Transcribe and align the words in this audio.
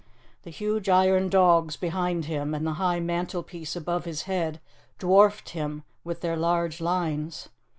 The 0.41 0.49
huge 0.49 0.89
iron 0.89 1.29
dogs 1.29 1.77
behind 1.77 2.25
him 2.25 2.55
and 2.55 2.65
the 2.65 2.73
high 2.81 2.99
mantel 2.99 3.43
piece 3.43 3.75
above 3.75 4.05
his 4.05 4.23
head 4.23 4.59
dwarfed 4.97 5.49
him 5.49 5.83
with 6.03 6.21
their 6.21 6.35
large 6.35 6.81
lines. 6.81 7.49